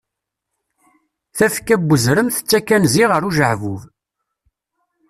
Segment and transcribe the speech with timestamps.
[1.37, 3.81] Tafekka n uzrem tettakk anzi ɣer ujeɛbub.